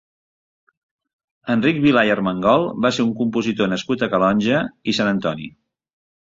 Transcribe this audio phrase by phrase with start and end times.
[1.55, 5.53] Enric Vilà i Armengol va ser un compositor nascut a Calonge i Sant Antoni.